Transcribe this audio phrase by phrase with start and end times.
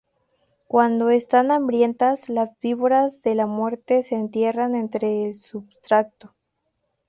[0.67, 6.33] Cuando están hambrientas, las víboras de la muerte se entierran entre el substrato.